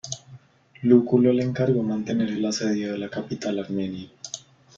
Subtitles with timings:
[0.81, 4.09] Lúculo le encargó mantener el asedio de la capital armenia.